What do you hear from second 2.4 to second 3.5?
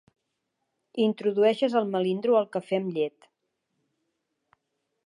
al cafè amb llet.